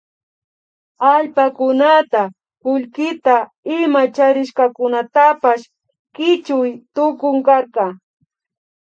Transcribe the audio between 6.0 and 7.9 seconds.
kichuy tukunkarka